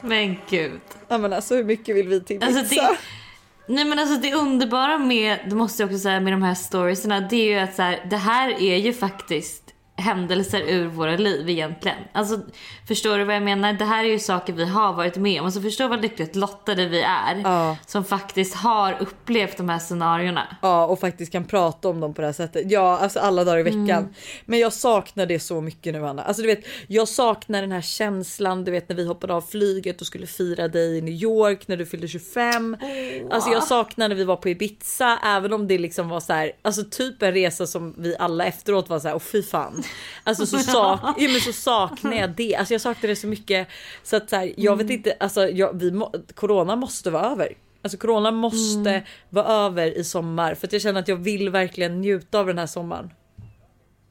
Men 0.05 0.35
gud. 0.49 0.81
Ja 1.07 1.17
men 1.17 1.33
alltså 1.33 1.55
hur 1.55 1.63
mycket 1.63 1.95
vill 1.95 2.07
vi 2.07 2.23
till 2.23 2.39
pizza? 2.39 2.59
Alltså 2.59 2.75
det, 2.75 2.97
nej 3.67 3.85
men 3.85 3.99
alltså 3.99 4.15
det 4.15 4.33
underbara 4.33 4.97
med, 4.97 5.39
det 5.49 5.55
måste 5.55 5.83
jag 5.83 5.87
också 5.87 5.99
säga 5.99 6.19
med 6.19 6.33
de 6.33 6.43
här 6.43 6.55
storiesarna, 6.55 7.19
det 7.19 7.35
är 7.35 7.49
ju 7.49 7.59
att 7.59 7.75
så 7.75 7.81
här, 7.81 8.05
det 8.09 8.17
här 8.17 8.61
är 8.61 8.77
ju 8.77 8.93
faktiskt 8.93 9.64
händelser 9.97 10.61
ur 10.67 10.87
våra 10.87 11.17
liv 11.17 11.49
egentligen. 11.49 11.97
Alltså 12.11 12.39
förstår 12.87 13.17
du 13.17 13.23
vad 13.23 13.35
jag 13.35 13.43
menar? 13.43 13.73
Det 13.73 13.85
här 13.85 14.03
är 14.03 14.09
ju 14.09 14.19
saker 14.19 14.53
vi 14.53 14.65
har 14.65 14.93
varit 14.93 15.15
med 15.15 15.39
om. 15.39 15.45
Alltså 15.45 15.61
förstå 15.61 15.87
vad 15.87 16.01
lyckligt 16.01 16.35
lottade 16.35 16.85
vi 16.87 17.01
är. 17.01 17.41
Ja. 17.43 17.77
Som 17.85 18.03
faktiskt 18.03 18.55
har 18.55 18.97
upplevt 18.99 19.57
de 19.57 19.69
här 19.69 19.79
scenarierna. 19.79 20.57
Ja 20.61 20.85
och 20.85 20.99
faktiskt 20.99 21.31
kan 21.31 21.45
prata 21.45 21.89
om 21.89 21.99
dem 21.99 22.13
på 22.13 22.21
det 22.21 22.27
här 22.27 22.33
sättet. 22.33 22.71
Ja 22.71 22.97
alltså 22.97 23.19
alla 23.19 23.43
dagar 23.43 23.59
i 23.59 23.63
veckan. 23.63 24.13
Men 24.45 24.59
jag 24.59 24.73
saknar 24.73 25.25
det 25.25 25.39
så 25.39 25.61
mycket 25.61 25.93
nu 25.93 26.07
Anna. 26.07 26.23
Alltså 26.23 26.41
du 26.41 26.47
vet 26.47 26.65
jag 26.87 27.07
saknar 27.07 27.61
den 27.61 27.71
här 27.71 27.81
känslan 27.81 28.63
du 28.63 28.71
vet 28.71 28.89
när 28.89 28.95
vi 28.95 29.07
hoppade 29.07 29.33
av 29.33 29.41
flyget 29.41 30.01
och 30.01 30.07
skulle 30.07 30.27
fira 30.27 30.67
dig 30.67 30.97
i 30.97 31.01
New 31.01 31.13
York 31.13 31.67
när 31.67 31.77
du 31.77 31.85
fyllde 31.85 32.07
25. 32.07 32.77
Alltså 33.31 33.49
jag 33.49 33.63
saknar 33.63 34.07
när 34.07 34.15
vi 34.15 34.23
var 34.23 34.35
på 34.35 34.49
Ibiza 34.49 35.19
även 35.25 35.53
om 35.53 35.67
det 35.67 35.77
liksom 35.77 36.09
var 36.09 36.19
så 36.19 36.33
här, 36.33 36.51
alltså 36.61 36.83
typ 36.91 37.23
en 37.23 37.33
resa 37.33 37.67
som 37.67 37.95
vi 37.97 38.15
alla 38.19 38.45
efteråt 38.45 38.89
var 38.89 38.99
så 38.99 39.07
här, 39.07 39.15
åh 39.15 39.19
fy 39.19 39.43
fan. 39.43 39.83
Alltså 40.27 40.45
så, 40.45 40.59
sak, 40.59 40.99
ja, 41.03 41.27
men 41.29 41.41
så 41.41 41.53
saknar 41.53 42.13
jag 42.13 42.29
det. 42.29 42.55
Alltså 42.55 42.73
jag 42.73 42.81
saknar 42.81 43.07
det 43.07 43.15
så 43.15 43.27
mycket 43.27 43.67
så 44.03 44.15
att 44.15 44.29
så 44.29 44.35
här, 44.35 44.53
jag 44.57 44.75
vet 44.75 44.89
inte, 44.89 45.17
alltså 45.19 45.49
jag, 45.49 45.79
vi 45.79 45.91
må, 45.91 46.13
corona 46.35 46.75
måste 46.75 47.11
vara 47.11 47.25
över. 47.25 47.53
Alltså 47.81 47.97
corona 47.97 48.31
måste 48.31 49.03
vara 49.29 49.45
över 49.45 49.97
i 49.97 50.03
sommar 50.03 50.55
för 50.55 50.67
att 50.67 50.73
jag 50.73 50.81
känner 50.81 50.99
att 50.99 51.07
jag 51.07 51.15
vill 51.15 51.49
verkligen 51.49 52.01
njuta 52.01 52.39
av 52.39 52.47
den 52.47 52.57
här 52.57 52.65
sommaren. 52.65 53.09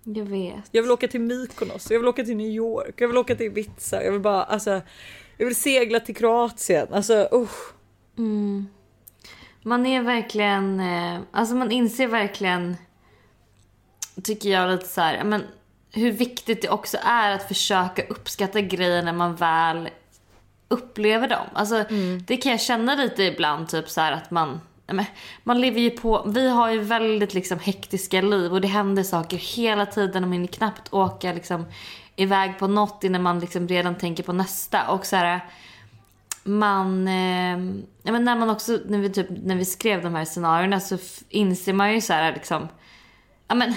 Jag 0.05 0.25
vet. 0.25 0.65
Jag 0.71 0.83
vill 0.83 0.91
åka 0.91 1.09
till 1.09 1.21
Mykonos, 1.21 1.91
jag 1.91 1.99
vill 1.99 2.09
åka 2.09 2.25
till 2.25 2.37
New 2.37 2.51
York, 2.51 2.95
jag 2.97 3.09
vill 3.09 3.17
åka 3.17 3.35
till 3.35 3.47
Ibiza, 3.47 4.05
jag 4.05 4.13
vill 4.13 4.21
bara 4.21 4.43
alltså. 4.43 4.81
Jag 5.37 5.47
vill 5.47 5.57
segla 5.57 6.01
till 6.01 6.17
Kroatien. 6.17 6.87
Alltså 6.91 7.29
usch. 7.33 7.75
Man 9.63 9.87
är 9.87 10.03
verkligen, 10.03 10.81
eh, 10.81 11.21
alltså 11.31 11.55
man 11.55 11.71
inser 11.71 12.07
verkligen, 12.07 12.77
tycker 14.23 14.49
jag 14.49 14.71
lite 14.71 14.89
så 14.89 15.01
här, 15.01 15.25
men 15.25 15.43
hur 15.95 16.13
viktigt 16.13 16.63
det 16.63 16.69
också 16.69 16.99
är 17.03 17.31
att 17.31 17.49
försöka 17.49 18.03
uppskatta 18.03 18.61
grejer 18.61 19.03
när 19.03 19.13
man 19.13 19.37
väl 19.37 19.89
upplever 20.69 21.29
dem. 21.29 21.47
Alltså 21.53 21.85
det 22.27 22.37
kan 22.37 22.53
jag 22.53 22.61
känna 22.61 22.95
lite 22.95 23.23
ibland, 23.23 23.69
typ 23.69 23.91
så 23.91 24.01
här 24.01 24.13
att 24.13 24.31
man, 24.31 24.61
man 25.43 25.61
lever 25.61 25.81
ju 25.81 25.91
på, 25.91 26.25
vi 26.27 26.49
har 26.49 26.71
ju 26.71 26.79
väldigt 26.79 27.35
liksom 27.35 27.59
hektiska 27.59 28.21
liv 28.21 28.53
och 28.53 28.61
det 28.61 28.69
händer 28.69 29.03
saker 29.03 29.37
hela 29.37 29.87
tiden 29.87 30.25
och 30.25 30.29
man 30.29 30.33
hinner 30.33 30.47
knappt 30.47 30.93
åka 30.93 31.33
liksom 31.33 31.67
iväg 32.17 32.59
på 32.59 32.67
något 32.67 33.05
innan 33.05 33.23
man 33.23 33.41
liksom 33.41 33.69
redan 33.69 33.95
tänker 33.95 34.23
på 34.23 34.33
nästa. 34.33 34.89
Och 34.89 35.07
så 35.07 35.17
här, 35.17 35.41
man, 36.45 37.09
eh, 37.09 37.59
men 38.03 38.25
när 38.25 38.37
man 38.37 38.51
också, 38.51 38.79
när 38.87 38.99
vi, 38.99 39.11
typ, 39.11 39.27
när 39.31 39.57
vi 39.57 39.65
skrev 39.65 40.03
de 40.03 40.15
här 40.15 40.25
scenarierna 40.25 40.81
så 40.81 40.99
inser 41.29 41.73
man 41.73 41.95
ju 41.95 42.01
så 42.01 42.13
här 42.13 42.33
liksom, 42.33 42.69
ja 43.49 43.55
men 43.55 43.75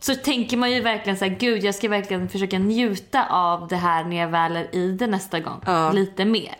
så 0.00 0.14
tänker 0.14 0.56
man 0.56 0.70
ju 0.72 0.80
verkligen 0.80 1.18
så 1.18 1.24
här, 1.24 1.36
gud 1.40 1.64
jag 1.64 1.74
ska 1.74 1.88
verkligen 1.88 2.28
försöka 2.28 2.58
njuta 2.58 3.26
av 3.30 3.68
det 3.68 3.76
här 3.76 4.04
när 4.04 4.16
jag 4.16 4.28
väl 4.28 4.56
är 4.56 4.74
i 4.74 4.92
det 4.92 5.06
nästa 5.06 5.40
gång. 5.40 5.60
Ja. 5.66 5.92
Lite 5.92 6.24
mer. 6.24 6.56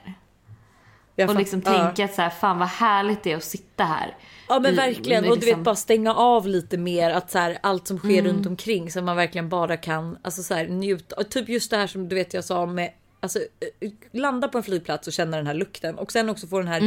Jag 1.16 1.30
Och 1.30 1.36
liksom 1.36 1.62
ja. 1.64 1.72
tänka 1.72 2.04
att 2.04 2.14
så 2.14 2.22
här, 2.22 2.30
fan 2.30 2.58
vad 2.58 2.68
härligt 2.68 3.22
det 3.22 3.32
är 3.32 3.36
att 3.36 3.44
sitta 3.44 3.84
här. 3.84 4.16
Ja 4.48 4.60
men 4.60 4.72
I- 4.72 4.76
verkligen 4.76 5.24
och 5.24 5.30
du 5.30 5.34
vet 5.34 5.44
liksom- 5.44 5.62
bara 5.62 5.74
stänga 5.76 6.14
av 6.14 6.46
lite 6.46 6.76
mer 6.76 7.10
att 7.10 7.30
så 7.30 7.38
här, 7.38 7.58
allt 7.62 7.86
som 7.88 7.98
sker 7.98 8.22
runt 8.22 8.46
omkring 8.46 8.90
så 8.90 9.02
man 9.02 9.16
verkligen 9.16 9.48
bara 9.48 9.76
kan 9.76 10.18
alltså 10.22 10.42
så 10.42 10.54
här, 10.54 10.66
njuta. 10.68 11.24
Typ 11.24 11.48
just 11.48 11.70
det 11.70 11.76
här 11.76 11.86
som 11.86 12.08
du 12.08 12.14
vet 12.16 12.34
jag 12.34 12.44
sa 12.44 12.66
med 12.66 12.92
Alltså 13.22 13.38
eh, 13.38 13.90
landa 14.12 14.48
på 14.48 14.58
en 14.58 14.64
flygplats 14.64 15.06
och 15.06 15.12
känna 15.12 15.36
den 15.36 15.46
här 15.46 15.54
lukten 15.54 15.98
och 15.98 16.12
sen 16.12 16.28
också 16.28 16.46
få 16.46 16.58
den 16.58 16.68
här 16.68 16.80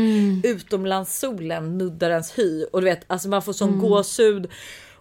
utomlandssolen 0.43 1.77
nudda 1.77 2.09
ens 2.09 2.39
hy 2.39 2.65
och 2.73 2.81
du 2.81 2.85
vet 2.85 3.03
alltså 3.07 3.29
man 3.29 3.41
får 3.41 3.53
sån 3.53 3.79
gåshud 3.79 4.51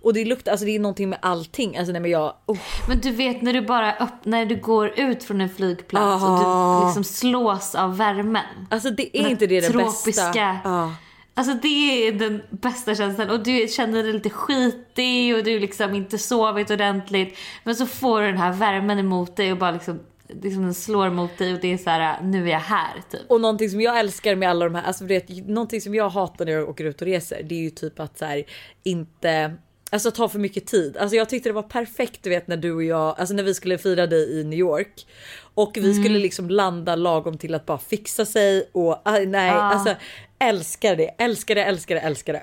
och 0.04 0.14
det 0.14 0.24
luktar 0.24 0.52
alltså 0.52 0.66
det 0.66 0.74
är 0.76 0.80
någonting 0.80 1.08
med 1.08 1.18
allting 1.22 1.76
alltså 1.76 1.92
nej 1.92 2.00
men 2.00 2.10
jag 2.10 2.34
oh, 2.46 2.58
Men 2.88 3.00
du 3.00 3.10
vet 3.10 3.42
när 3.42 3.52
du 3.52 3.60
bara 3.60 3.92
upp, 3.96 4.24
när 4.24 4.46
du 4.46 4.56
går 4.56 5.00
ut 5.00 5.24
från 5.24 5.40
en 5.40 5.48
flygplats 5.48 6.24
och 6.24 6.30
Ah. 6.30 6.80
du 6.80 6.86
liksom 6.86 7.04
slås 7.04 7.74
av 7.74 7.96
värmen. 7.96 8.44
alltså 8.70 8.90
det 8.90 9.18
är 9.18 9.22
Den 9.22 9.30
inte 9.32 9.46
det 9.46 9.60
det 9.60 9.68
tropiska- 9.68 10.06
bästa. 10.32 10.58
Ja. 10.64 10.94
Alltså 11.34 11.54
det 11.62 11.68
är 12.08 12.12
den 12.12 12.42
bästa 12.50 12.94
känslan 12.94 13.30
och 13.30 13.42
du 13.42 13.68
känner 13.68 14.02
dig 14.02 14.12
lite 14.12 14.30
skitig 14.30 15.36
och 15.36 15.44
du 15.44 15.58
liksom 15.58 15.94
inte 15.94 16.18
sovit 16.18 16.70
ordentligt. 16.70 17.38
Men 17.64 17.74
så 17.76 17.86
får 17.86 18.20
du 18.20 18.26
den 18.26 18.36
här 18.38 18.52
värmen 18.52 18.98
emot 18.98 19.36
dig 19.36 19.52
och 19.52 19.58
bara 19.58 19.70
liksom, 19.70 20.00
liksom 20.42 20.62
den 20.62 20.74
slår 20.74 21.10
mot 21.10 21.38
dig 21.38 21.54
och 21.54 21.60
det 21.60 21.72
är 21.72 21.78
så 21.78 21.90
här, 21.90 22.22
nu 22.22 22.44
är 22.48 22.52
jag 22.52 22.60
här 22.60 22.94
typ. 23.10 23.20
Och 23.28 23.40
någonting 23.40 23.70
som 23.70 23.80
jag 23.80 23.98
älskar 23.98 24.34
med 24.36 24.50
alla 24.50 24.64
de 24.64 24.74
här, 24.74 24.82
alltså 24.82 25.04
det, 25.04 25.46
någonting 25.46 25.80
som 25.80 25.94
jag 25.94 26.08
hatar 26.08 26.44
när 26.44 26.52
jag 26.52 26.68
åker 26.68 26.84
ut 26.84 27.00
och 27.02 27.06
reser, 27.06 27.42
det 27.42 27.54
är 27.54 27.60
ju 27.62 27.70
typ 27.70 28.00
att 28.00 28.18
så 28.18 28.24
här, 28.24 28.44
inte 28.82 29.54
Alltså 29.92 30.10
ta 30.10 30.28
för 30.28 30.38
mycket 30.38 30.66
tid. 30.66 30.96
Alltså 30.96 31.16
jag 31.16 31.28
tyckte 31.28 31.48
det 31.48 31.52
var 31.52 31.62
perfekt 31.62 32.22
du 32.22 32.30
vet 32.30 32.48
när 32.48 32.56
du 32.56 32.72
och 32.72 32.84
jag, 32.84 33.14
alltså 33.20 33.34
när 33.34 33.42
vi 33.42 33.54
skulle 33.54 33.78
fira 33.78 34.06
dig 34.06 34.40
i 34.40 34.44
New 34.44 34.58
York. 34.58 35.06
Och 35.54 35.72
vi 35.74 35.94
skulle 35.94 36.18
liksom 36.18 36.50
landa 36.50 36.96
lagom 36.96 37.38
till 37.38 37.54
att 37.54 37.66
bara 37.66 37.78
fixa 37.78 38.26
sig 38.26 38.70
och 38.72 39.02
aj, 39.04 39.26
nej 39.26 39.46
Ja. 39.48 39.60
alltså 39.60 39.94
älskar 40.38 40.96
det, 40.96 41.04
älskar 41.18 41.54
det, 41.54 41.64
älskar 41.64 41.94
det, 41.94 42.00
älskar 42.00 42.32
det. 42.32 42.42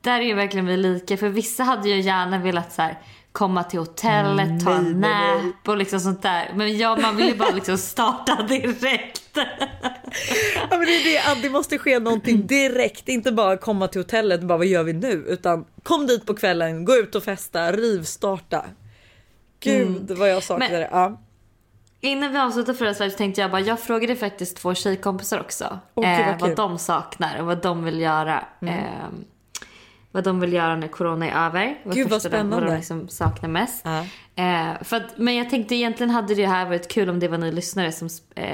Där 0.00 0.20
är 0.20 0.34
verkligen 0.34 0.66
vi 0.66 0.76
lika 0.76 1.16
för 1.16 1.28
vissa 1.28 1.62
hade 1.62 1.88
ju 1.88 2.00
gärna 2.00 2.38
velat 2.38 2.72
så 2.72 2.82
här, 2.82 2.98
komma 3.32 3.64
till 3.64 3.78
hotellet, 3.78 4.64
ta 4.64 4.74
en 4.74 5.00
nap 5.00 5.68
och 5.68 5.76
liksom 5.76 6.00
sånt 6.00 6.22
där. 6.22 6.52
Men 6.54 6.78
ja, 6.78 6.96
man 7.02 7.16
vill 7.16 7.26
ju 7.28 7.34
bara 7.36 7.50
liksom 7.50 7.78
starta 7.78 8.42
direkt. 8.48 9.38
Är 10.90 11.04
det, 11.04 11.32
att 11.32 11.42
det 11.42 11.50
måste 11.50 11.78
ske 11.78 11.98
någonting 11.98 12.46
direkt, 12.46 13.08
inte 13.08 13.32
bara 13.32 13.56
komma 13.56 13.88
till 13.88 14.00
hotellet 14.00 14.40
och 14.40 14.46
bara 14.46 14.58
vad 14.58 14.66
gör 14.66 14.82
vi 14.82 14.92
nu? 14.92 15.12
Utan 15.28 15.64
kom 15.82 16.06
dit 16.06 16.26
på 16.26 16.34
kvällen, 16.34 16.84
gå 16.84 16.96
ut 16.96 17.14
och 17.14 17.22
festa, 17.24 17.72
rivstarta. 17.72 18.64
Gud 19.60 20.10
vad 20.10 20.30
jag 20.30 20.42
saknade 20.42 20.72
Men- 20.72 20.80
det. 20.80 20.88
Ja. 20.92 21.20
Innan 22.02 22.32
vi 22.32 22.38
avslutar 22.38 22.74
förra 22.74 22.94
Sverige 22.94 23.10
så 23.10 23.16
tänkte 23.18 23.40
jag 23.40 23.50
bara, 23.50 23.60
jag 23.60 23.80
frågade 23.80 24.16
faktiskt 24.16 24.56
två 24.56 24.74
tjejkompisar 24.74 25.40
också. 25.40 25.78
Vad 25.94 26.04
eh, 26.20 26.26
vad 26.26 26.40
kul. 26.48 26.54
de 26.56 26.78
saknar 26.78 27.40
och 27.40 27.46
vad 27.46 27.62
de 27.62 27.84
vill 27.84 28.00
göra. 28.00 28.44
Eh, 28.62 29.08
vad 30.12 30.24
de 30.24 30.40
vill 30.40 30.52
göra 30.52 30.76
när 30.76 30.88
corona 30.88 31.30
är 31.30 31.46
över. 31.46 31.78
Vad 31.84 31.94
Gud, 31.94 32.08
vad 32.08 32.22
första 32.22 32.28
de- 32.28 32.36
Vad 32.36 32.46
spännande. 32.46 32.70
de 32.72 32.76
liksom 32.76 33.08
saknar 33.08 33.48
mest. 33.48 33.84
Ja. 33.84 34.00
Eh, 34.44 34.82
för 34.82 34.96
att, 34.96 35.18
men 35.18 35.36
jag 35.36 35.50
tänkte 35.50 35.74
egentligen 35.74 36.10
hade 36.10 36.34
det 36.34 36.46
här 36.46 36.66
varit 36.66 36.88
kul 36.88 37.10
om 37.10 37.20
det 37.20 37.28
var 37.28 37.38
ni 37.38 37.52
lyssnare 37.52 37.92
som 37.92 38.08
eh, 38.34 38.44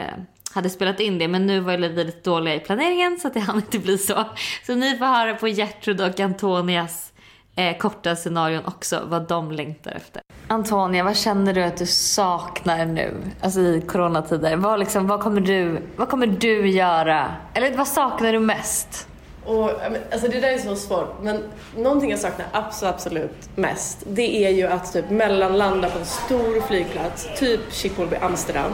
hade 0.53 0.71
spelat 0.71 1.00
in 1.00 1.19
det. 1.19 1.29
Men 1.29 1.47
nu 1.47 1.61
var 1.61 1.76
vi 1.76 2.05
lite 2.05 2.31
dåliga 2.31 2.55
i 2.55 2.61
planeringen 2.61 3.19
så 3.21 3.29
att 3.29 3.35
det 3.35 3.41
hann 3.47 3.57
inte 3.57 3.79
bli 3.79 3.99
så. 3.99 4.25
Så 4.67 4.75
ni 4.75 4.99
får 4.99 5.07
höra 5.07 5.35
på 5.35 5.49
Gertrud 5.49 6.00
och 6.00 6.21
Antonias 6.21 7.12
eh, 7.57 7.76
korta 7.76 8.17
scenarion 8.17 8.67
också 8.67 9.03
vad 9.07 9.29
de 9.29 9.53
längtar 9.53 9.91
efter. 9.91 10.23
Antonia, 10.49 11.05
vad 11.05 11.17
känner 11.17 11.55
du 11.55 11.62
att 11.62 11.76
du 11.76 11.87
saknar 11.87 12.87
nu? 12.87 13.15
Alltså 13.41 13.61
i 13.61 13.81
coronatider. 13.88 14.57
Vad, 14.57 14.79
liksom, 14.79 15.07
vad, 15.07 15.21
kommer 15.21 15.41
du, 15.41 15.83
vad 15.97 16.09
kommer 16.09 16.26
du 16.26 16.69
göra? 16.69 17.33
Eller 17.55 17.76
vad 17.76 17.88
saknar 17.88 18.33
du 18.33 18.41
mest? 18.41 19.09
Och, 19.45 19.71
alltså 20.12 20.29
det 20.29 20.41
där 20.41 20.49
är 20.49 20.59
så 20.59 20.76
svårt, 20.76 21.23
men 21.23 21.43
någonting 21.76 22.11
jag 22.11 22.19
saknar 22.19 22.47
absolut, 22.53 22.95
absolut 22.95 23.49
mest, 23.55 24.03
det 24.07 24.47
är 24.47 24.50
ju 24.50 24.67
att 24.67 24.93
typ 24.93 25.11
mellanlanda 25.11 25.91
på 25.91 25.99
en 25.99 26.05
stor 26.05 26.67
flygplats, 26.67 27.29
typ 27.38 27.61
Schiphol 27.73 28.12
i 28.12 28.17
Amsterdam, 28.17 28.73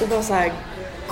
och 0.00 0.08
bara 0.08 0.22
så 0.22 0.34
här 0.34 0.52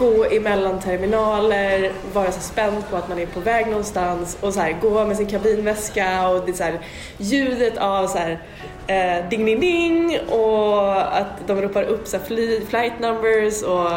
gå 0.02 0.24
emellan 0.24 0.80
terminaler, 0.80 1.92
vara 2.12 2.32
så 2.32 2.40
spänd 2.40 2.90
på 2.90 2.96
att 2.96 3.08
man 3.08 3.18
är 3.18 3.26
på 3.26 3.40
väg 3.40 3.66
någonstans 3.66 4.38
och 4.40 4.54
så 4.54 4.60
här 4.60 4.72
gå 4.80 5.04
med 5.04 5.16
sin 5.16 5.26
kabinväska 5.26 6.28
och 6.28 6.46
det 6.46 6.52
så 6.52 6.64
här 6.64 6.80
ljudet 7.18 7.78
av 7.78 8.06
så 8.06 8.18
här 8.18 8.42
eh, 8.86 9.28
ding 9.28 9.44
ding 9.44 9.60
ding 9.60 10.18
och 10.30 11.16
att 11.16 11.46
de 11.46 11.62
ropar 11.62 11.82
upp 11.82 12.06
så 12.06 12.16
här 12.16 12.24
fly, 12.24 12.60
flight 12.60 13.00
numbers 13.00 13.62
och 13.62 13.90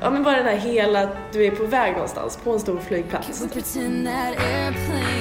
ja 0.00 0.10
men 0.10 0.22
bara 0.22 0.36
den 0.36 0.46
här 0.46 0.56
hela, 0.56 1.02
att 1.02 1.32
du 1.32 1.46
är 1.46 1.50
på 1.50 1.64
väg 1.64 1.92
någonstans 1.92 2.38
på 2.44 2.52
en 2.52 2.60
stor 2.60 2.78
flygplats. 2.78 3.52
Pretend 3.52 4.06
that 4.06 4.44
airplane 4.44 5.18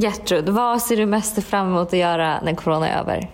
Gertrud, 0.00 0.48
vad 0.48 0.82
ser 0.82 0.96
du 0.96 1.06
mest 1.06 1.44
fram 1.44 1.66
emot 1.66 1.88
att 1.88 1.98
göra 1.98 2.40
när 2.40 2.54
corona 2.54 2.88
är 2.88 3.00
över? 3.00 3.30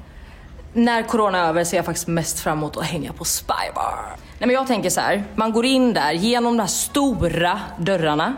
När 0.73 1.03
corona 1.03 1.39
är 1.39 1.49
över 1.49 1.65
ser 1.65 1.77
jag 1.77 1.87
faktiskt 1.87 2.07
mest 2.07 2.41
fram 2.41 2.59
emot 2.59 2.77
att 2.77 2.85
hänga 2.85 3.13
på 3.13 3.25
Spybar. 3.25 4.17
Nej 4.39 4.47
men 4.47 4.51
jag 4.51 4.67
tänker 4.67 4.91
så 4.91 5.01
här, 5.01 5.25
man 5.35 5.53
går 5.53 5.65
in 5.65 5.93
där 5.95 6.13
genom 6.13 6.57
de 6.57 6.63
här 6.63 6.69
stora 6.69 7.61
dörrarna. 7.79 8.35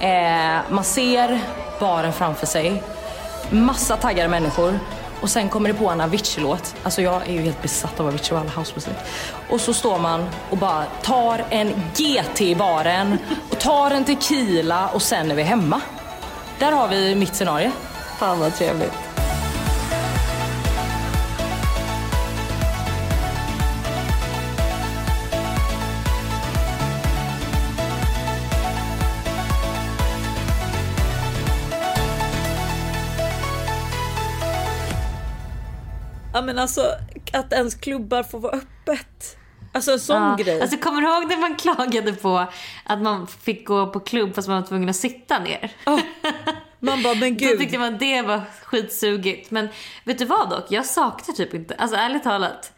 Eh, 0.00 0.60
man 0.70 0.84
ser 0.84 1.40
baren 1.80 2.12
framför 2.12 2.46
sig. 2.46 2.82
Massa 3.50 3.96
taggade 3.96 4.28
människor. 4.28 4.78
Och 5.20 5.30
sen 5.30 5.48
kommer 5.48 5.68
det 5.68 5.74
på 5.74 5.88
en 5.88 6.00
Avicii-låt. 6.00 6.74
Alltså 6.82 7.02
jag 7.02 7.28
är 7.28 7.32
ju 7.32 7.40
helt 7.40 7.62
besatt 7.62 8.00
av 8.00 8.06
Avicii 8.06 8.34
och 8.36 8.40
all 8.40 8.48
housemusik. 8.48 8.96
Och 9.50 9.60
så 9.60 9.74
står 9.74 9.98
man 9.98 10.26
och 10.50 10.56
bara 10.56 10.84
tar 11.02 11.44
en 11.50 11.72
GT 11.94 12.40
i 12.40 12.54
baren 12.54 13.18
och 13.50 13.58
tar 13.58 13.90
en 13.90 14.04
tequila 14.04 14.88
och 14.88 15.02
sen 15.02 15.30
är 15.30 15.34
vi 15.34 15.42
hemma. 15.42 15.80
Där 16.60 16.72
har 16.72 16.88
vi 16.88 17.14
mitt 17.14 17.34
scenario. 17.34 17.70
Fan 18.18 18.40
vad 18.40 18.54
trevligt. 18.54 18.92
Ja 36.32 36.42
men 36.42 36.58
alltså 36.58 36.80
att 37.32 37.52
ens 37.52 37.74
klubbar 37.74 38.22
får 38.22 38.38
vara 38.38 38.52
öppet. 38.52 39.39
Alltså 39.72 39.92
en 39.92 40.00
sån 40.00 40.22
Ja. 40.22 40.36
grej. 40.38 40.60
Alltså 40.62 40.76
kommer 40.76 41.00
du 41.02 41.08
ihåg 41.08 41.28
när 41.28 41.36
man 41.36 41.56
klagade 41.56 42.12
på 42.12 42.46
att 42.84 43.02
man 43.02 43.26
fick 43.26 43.66
gå 43.66 43.86
på 43.86 44.00
klubb 44.00 44.34
fast 44.34 44.48
man 44.48 44.60
var 44.60 44.68
tvungen 44.68 44.88
att 44.88 44.96
sitta 44.96 45.38
ner? 45.38 45.72
Man 46.80 47.02
bara 47.02 47.14
men 47.14 47.34
Då 47.38 47.46
gud. 47.46 47.58
tyckte 47.58 47.78
man 47.78 47.98
det 47.98 48.22
var 48.22 48.42
skitsugigt. 48.64 49.50
Men 49.50 49.68
vet 50.04 50.18
du 50.18 50.24
vad 50.24 50.50
dock? 50.50 50.64
Jag 50.68 50.86
saknar 50.86 51.34
typ 51.34 51.54
inte, 51.54 51.74
alltså 51.74 51.96
ärligt 51.96 52.22
talat, 52.22 52.72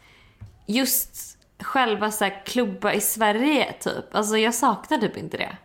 just 0.67 1.37
själva 1.61 2.11
så 2.11 2.23
här 2.23 2.45
klubba 2.45 2.93
i 2.93 3.01
Sverige 3.01 3.73
typ. 3.79 4.15
Alltså 4.15 4.37
jag 4.37 4.53
saknar 4.53 4.97
typ 4.97 5.17
inte 5.17 5.37
det. 5.37 5.57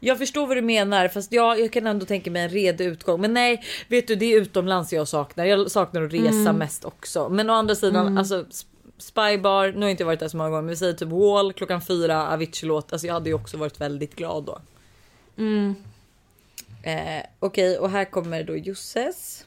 Jag 0.00 0.18
förstår 0.18 0.46
vad 0.46 0.56
du 0.56 0.62
menar 0.62 1.08
fast 1.08 1.32
jag, 1.32 1.60
jag 1.60 1.72
kan 1.72 1.86
ändå 1.86 2.06
tänka 2.06 2.30
mig 2.30 2.42
en 2.42 2.48
redig 2.48 2.84
utgång. 2.84 3.20
Men 3.20 3.34
nej, 3.34 3.64
vet 3.88 4.08
du 4.08 4.14
det 4.14 4.32
är 4.32 4.40
utomlands 4.40 4.92
jag 4.92 5.08
saknar. 5.08 5.44
Jag 5.44 5.70
saknar 5.70 6.02
att 6.02 6.12
resa 6.12 6.52
mest 6.52 6.84
också. 6.84 7.28
Men 7.28 7.50
å 7.50 7.52
andra 7.52 7.74
sidan 7.74 8.18
alltså 8.18 8.44
S- 8.50 8.66
Spybar, 9.02 9.72
nu 9.72 9.76
har 9.78 9.82
jag 9.82 9.90
inte 9.90 10.04
varit 10.04 10.20
där 10.20 10.28
så 10.28 10.36
många 10.36 10.50
gånger 10.50 10.62
men 10.62 10.70
vi 10.70 10.76
säger 10.76 10.92
typ 10.92 11.08
Wall 11.08 11.52
klockan 11.52 11.82
fyra, 11.82 12.28
Avicii-låt. 12.28 12.92
Alltså 12.92 13.06
jag 13.06 13.14
hade 13.14 13.28
ju 13.28 13.34
också 13.34 13.56
varit 13.56 13.80
väldigt 13.80 14.16
glad 14.16 14.44
då. 14.44 14.58
Eh, 16.82 17.24
Okej 17.38 17.78
och 17.78 17.90
här 17.90 18.04
kommer 18.04 18.44
då 18.44 18.56
Josses. 18.56 19.46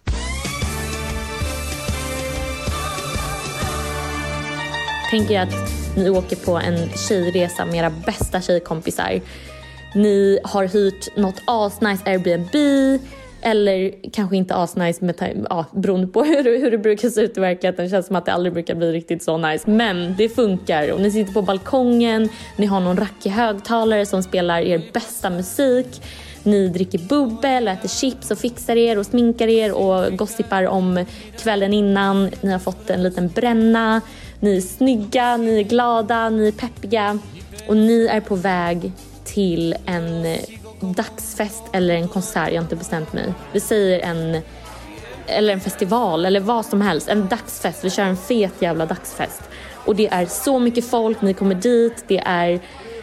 Tänk 5.11 5.31
er 5.31 5.41
att 5.41 5.95
ni 5.97 6.09
åker 6.09 6.35
på 6.35 6.57
en 6.57 6.89
tjejresa 6.89 7.65
med 7.65 7.75
era 7.75 7.89
bästa 7.89 8.41
tjejkompisar. 8.41 9.21
Ni 9.95 10.39
har 10.43 10.65
hyrt 10.67 11.15
något 11.15 11.41
asnice 11.45 12.03
Airbnb 12.05 12.55
eller 13.45 13.93
kanske 14.11 14.37
inte 14.37 14.55
asnice 14.55 15.05
med, 15.05 15.45
ja, 15.49 15.65
beroende 15.73 16.07
på 16.07 16.23
hur, 16.23 16.43
det- 16.43 16.57
hur 16.57 16.71
det 16.71 16.77
brukar 16.77 17.09
se 17.09 17.21
ut 17.21 17.37
i 17.37 17.39
verkligheten. 17.39 17.85
Det 17.85 17.91
känns 17.91 18.07
som 18.07 18.15
att 18.15 18.25
det 18.25 18.33
aldrig 18.33 18.53
brukar 18.53 18.75
bli 18.75 18.91
riktigt 18.91 19.23
så 19.23 19.37
nice. 19.37 19.69
Men 19.69 20.15
det 20.17 20.29
funkar 20.29 20.91
och 20.91 21.01
ni 21.01 21.11
sitter 21.11 21.33
på 21.33 21.41
balkongen, 21.41 22.29
ni 22.57 22.65
har 22.65 22.79
någon 22.79 22.97
rackig 22.97 23.29
högtalare 23.29 24.05
som 24.05 24.23
spelar 24.23 24.59
er 24.61 24.81
bästa 24.93 25.29
musik. 25.29 26.01
Ni 26.43 26.67
dricker 26.67 26.99
bubbel, 26.99 27.67
äter 27.67 27.89
chips 27.89 28.31
och 28.31 28.37
fixar 28.37 28.75
er 28.75 28.97
och 28.99 29.05
sminkar 29.05 29.47
er 29.47 29.71
och 29.71 30.17
gossipar 30.17 30.63
om 30.67 31.05
kvällen 31.43 31.73
innan. 31.73 32.31
Ni 32.41 32.51
har 32.51 32.59
fått 32.59 32.89
en 32.89 33.03
liten 33.03 33.27
bränna. 33.27 34.01
Ni 34.39 34.57
är 34.57 34.61
snygga, 34.61 35.37
ni 35.37 35.59
är 35.59 35.63
glada, 35.63 36.29
ni 36.29 36.47
är 36.47 36.51
peppiga 36.51 37.19
och 37.67 37.77
ni 37.77 38.05
är 38.11 38.21
på 38.21 38.35
väg 38.35 38.91
till 39.23 39.75
en 39.85 40.25
dagsfest 40.93 41.63
eller 41.71 41.95
en 41.95 42.07
konsert, 42.07 42.47
jag 42.47 42.55
har 42.55 42.63
inte 42.63 42.75
bestämt 42.75 43.13
mig. 43.13 43.33
Vi 43.51 43.59
säger 43.59 43.99
en 43.99 44.41
eller 45.27 45.53
en 45.53 45.59
festival 45.59 46.25
eller 46.25 46.39
vad 46.39 46.65
som 46.65 46.81
helst. 46.81 47.09
En 47.09 47.27
dagsfest. 47.27 47.85
Vi 47.85 47.89
kör 47.89 48.03
en 48.03 48.17
fet 48.17 48.53
jävla 48.59 48.85
dagsfest. 48.85 49.41
Och 49.85 49.95
det 49.95 50.07
är 50.07 50.25
så 50.25 50.59
mycket 50.59 50.89
folk, 50.89 51.21
ni 51.21 51.33
kommer 51.33 51.55
dit, 51.55 52.03
det 52.07 52.23
är 52.25 52.59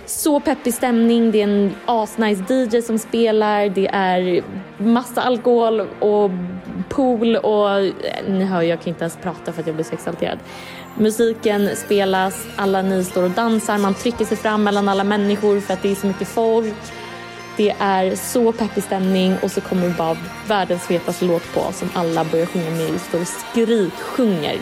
så 0.07 0.41
peppig 0.41 0.75
stämning, 0.75 1.31
det 1.31 1.41
är 1.41 1.45
en 1.45 1.75
asnice 1.87 2.55
DJ 2.55 2.83
som 2.83 2.99
spelar, 2.99 3.69
det 3.69 3.89
är 3.93 4.43
massa 4.79 5.23
alkohol 5.23 5.81
och 5.81 6.31
pool 6.89 7.37
och 7.37 7.71
eh, 7.81 7.93
ni 8.29 8.45
hör 8.45 8.63
jag 8.63 8.81
kan 8.81 8.89
inte 8.89 9.05
ens 9.05 9.17
prata 9.17 9.53
för 9.53 9.61
att 9.61 9.67
jag 9.67 9.77
blir 9.77 9.85
så 9.85 9.95
exalterad. 9.95 10.39
Musiken 10.99 11.77
spelas, 11.77 12.47
alla 12.57 12.83
ni 12.83 13.05
står 13.05 13.23
och 13.23 13.31
dansar, 13.31 13.79
man 13.79 13.95
trycker 13.95 14.25
sig 14.25 14.37
fram 14.37 14.63
mellan 14.63 14.89
alla 14.89 15.05
människor 15.05 15.61
för 15.61 15.75
att 15.75 15.83
det 15.83 15.91
är 15.91 15.95
så 15.95 16.07
mycket 16.07 16.29
folk. 16.29 16.75
Det 17.57 17.75
är 17.79 18.17
så 18.17 18.53
peppig 18.53 18.83
stämning 18.83 19.37
och 19.43 19.51
så 19.51 19.61
kommer 19.61 19.89
det 19.89 19.95
bara 19.95 20.17
världens 20.47 20.83
fetaste 20.83 21.25
låt 21.25 21.55
på 21.55 21.73
som 21.73 21.91
alla 21.95 22.25
börjar 22.25 22.47
sjunga 22.47 22.71
med 22.71 22.91
i, 22.91 22.99
står 22.99 23.21
och 23.21 23.27
skriksjunger. 23.27 24.59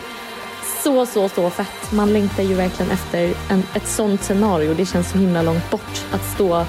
Så, 0.83 1.05
så, 1.05 1.29
så 1.29 1.49
fett. 1.49 1.91
Man 1.91 2.13
längtar 2.13 2.43
ju 2.43 2.53
verkligen 2.53 2.91
efter 2.91 3.33
en, 3.49 3.63
ett 3.75 3.87
sånt 3.87 4.23
scenario. 4.23 4.73
Det 4.73 4.85
känns 4.85 5.11
så 5.11 5.17
himla 5.17 5.41
långt 5.41 5.71
bort 5.71 6.05
att 6.11 6.25
stå 6.35 6.65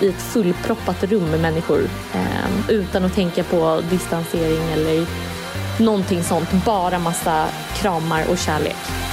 i 0.00 0.08
ett 0.08 0.22
fullproppat 0.22 1.04
rum 1.04 1.30
med 1.30 1.40
människor 1.40 1.80
eh, 2.14 2.70
utan 2.70 3.04
att 3.04 3.14
tänka 3.14 3.44
på 3.44 3.80
distansering 3.90 4.72
eller 4.72 5.06
någonting 5.80 6.22
sånt. 6.22 6.52
Bara 6.64 6.98
massa 6.98 7.46
kramar 7.74 8.24
och 8.30 8.38
kärlek. 8.38 9.03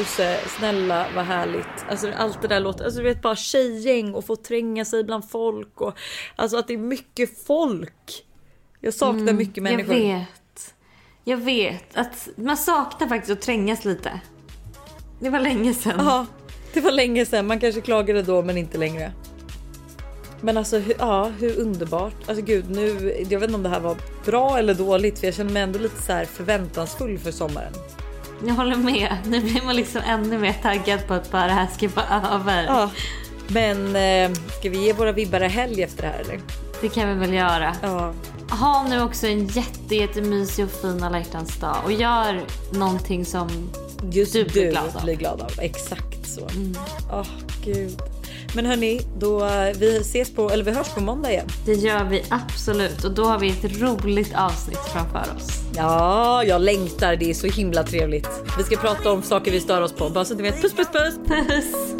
Ja 0.00 0.04
Josse, 0.04 0.40
snälla 0.58 1.06
vad 1.14 1.24
härligt. 1.24 1.84
Alltså 1.88 2.12
allt 2.16 2.42
det 2.42 2.48
där 2.48 2.60
låter, 2.60 2.84
alltså 2.84 3.00
du 3.00 3.04
vet 3.04 3.22
bara 3.22 3.36
tjejgäng 3.36 4.14
och 4.14 4.24
få 4.24 4.36
tränga 4.36 4.84
sig 4.84 5.04
bland 5.04 5.30
folk 5.30 5.80
och 5.80 5.98
alltså 6.36 6.56
att 6.56 6.68
det 6.68 6.74
är 6.74 6.78
mycket 6.78 7.46
folk. 7.46 8.24
Jag 8.80 8.94
saknar 8.94 9.32
mycket 9.32 9.62
människor. 9.62 9.94
Jag 9.94 10.18
vet. 10.18 10.74
Jag 11.24 11.36
vet. 11.36 11.96
Att 11.96 12.28
man 12.36 12.56
saknar 12.56 13.08
faktiskt 13.08 13.32
att 13.32 13.40
trängas 13.40 13.84
lite. 13.84 14.20
Det 15.20 15.30
var 15.30 15.40
länge 15.40 15.74
sedan. 15.74 15.94
Ja, 15.98 16.26
det 16.72 16.80
var 16.80 16.92
länge 16.92 17.26
sedan. 17.26 17.46
Man 17.46 17.60
kanske 17.60 17.80
klagade 17.80 18.22
då 18.22 18.42
men 18.42 18.56
inte 18.56 18.78
längre. 18.78 19.12
Men 20.40 20.56
alltså 20.56 20.78
hur, 20.78 20.94
ja, 20.98 21.24
hur 21.24 21.60
underbart. 21.60 22.28
Alltså 22.28 22.44
gud, 22.44 22.70
nu, 22.70 23.14
jag 23.30 23.40
vet 23.40 23.48
inte 23.48 23.54
om 23.54 23.62
det 23.62 23.68
här 23.68 23.80
var 23.80 23.96
bra 24.24 24.58
eller 24.58 24.74
dåligt 24.74 25.18
för 25.18 25.26
jag 25.26 25.34
känner 25.34 25.52
mig 25.52 25.62
ändå 25.62 25.78
lite 25.78 26.02
så 26.02 26.12
här 26.12 26.24
förväntansfull 26.24 27.18
för 27.18 27.30
sommaren. 27.30 27.72
Jag 28.46 28.54
håller 28.54 28.76
med. 28.76 29.16
Nu 29.26 29.40
blir 29.40 29.62
man 29.66 29.76
liksom 29.76 30.00
ännu 30.06 30.38
mer 30.38 30.52
taggad 30.62 31.06
på 31.06 31.14
att 31.14 31.30
bara 31.30 31.46
det 31.46 31.52
här 31.52 31.66
ska 31.66 31.88
vara 31.88 32.34
över. 32.34 32.64
Ja, 32.64 32.90
men 33.48 33.96
eh, 33.96 34.38
ska 34.58 34.70
vi 34.70 34.84
ge 34.84 34.92
våra 34.92 35.12
vibbar 35.12 35.40
en 35.40 35.50
helg 35.50 35.82
efter 35.82 36.02
det 36.02 36.08
här 36.08 36.20
eller? 36.20 36.40
Det 36.80 36.88
kan 36.88 37.08
vi 37.08 37.14
väl 37.14 37.32
göra. 37.34 37.76
Ja. 37.82 38.12
Ha 38.50 38.86
nu 38.88 39.02
också 39.02 39.26
en 39.26 39.46
jätte, 39.46 39.94
jättemysig 39.94 40.64
och 40.64 40.70
fin 40.70 41.02
alla 41.02 41.18
dag 41.60 41.76
och 41.84 41.92
gör 41.92 42.40
någonting 42.72 43.24
som 43.24 43.48
Just 44.10 44.32
Du 44.32 44.44
blir 44.44 44.52
blir 44.52 44.70
glad 44.70 45.18
glad 45.18 45.40
av. 45.40 45.46
av. 45.46 45.52
Exakt 45.60 46.28
så. 46.28 46.48
Åh 47.12 47.26
gud. 47.64 48.02
Men 48.54 48.66
hörni, 48.66 49.00
då 49.18 49.44
eh, 49.44 49.76
vi 49.78 49.96
ses 49.96 50.34
på, 50.34 50.50
eller 50.50 50.64
vi 50.64 50.70
hörs 50.70 50.88
på 50.88 51.00
måndag 51.00 51.30
igen. 51.30 51.46
Det 51.66 51.72
gör 51.72 52.04
vi 52.04 52.22
absolut 52.28 53.04
och 53.04 53.10
då 53.10 53.24
har 53.24 53.38
vi 53.38 53.50
ett 53.50 53.80
roligt 53.80 54.34
avsnitt 54.34 54.80
framför 54.92 55.36
oss. 55.36 55.48
Ja, 55.76 56.44
jag 56.44 56.60
längtar. 56.60 57.16
Det 57.16 57.30
är 57.30 57.34
så 57.34 57.46
himla 57.46 57.82
trevligt. 57.82 58.28
Vi 58.58 58.64
ska 58.64 58.76
prata 58.76 59.12
om 59.12 59.22
saker 59.22 59.50
vi 59.50 59.60
stör 59.60 59.82
oss 59.82 59.92
på. 59.92 60.08
Bara 60.08 60.24
så 60.24 60.32
att 60.32 60.40
ni 60.40 60.50
vet. 60.50 60.62
Puss, 60.62 60.72
puss, 60.72 60.88
puss! 60.92 61.14
puss. 61.26 61.96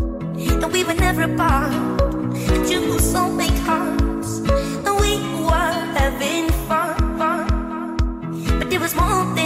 was 8.80 8.94
more 8.94 9.39